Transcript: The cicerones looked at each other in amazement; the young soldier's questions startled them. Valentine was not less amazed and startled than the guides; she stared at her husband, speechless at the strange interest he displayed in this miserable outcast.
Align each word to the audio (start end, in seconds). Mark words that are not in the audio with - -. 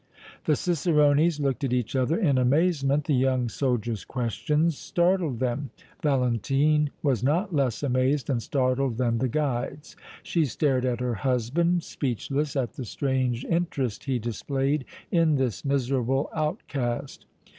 The 0.45 0.55
cicerones 0.55 1.39
looked 1.39 1.63
at 1.63 1.71
each 1.73 1.95
other 1.95 2.17
in 2.17 2.39
amazement; 2.39 3.03
the 3.05 3.13
young 3.13 3.49
soldier's 3.49 4.03
questions 4.03 4.75
startled 4.75 5.37
them. 5.37 5.69
Valentine 6.01 6.89
was 7.03 7.21
not 7.23 7.53
less 7.53 7.83
amazed 7.83 8.27
and 8.27 8.41
startled 8.41 8.97
than 8.97 9.19
the 9.19 9.27
guides; 9.27 9.95
she 10.23 10.45
stared 10.45 10.85
at 10.85 11.01
her 11.01 11.13
husband, 11.13 11.83
speechless 11.83 12.55
at 12.55 12.73
the 12.73 12.83
strange 12.85 13.45
interest 13.45 14.05
he 14.05 14.17
displayed 14.17 14.85
in 15.11 15.35
this 15.35 15.63
miserable 15.63 16.31
outcast. 16.33 17.27